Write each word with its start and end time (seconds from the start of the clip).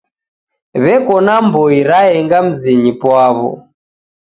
W'eko 0.83 1.15
na 1.25 1.35
mboi 1.45 1.79
raenga 1.89 2.37
mzinyi 2.47 2.91
pwaw'o. 3.01 3.51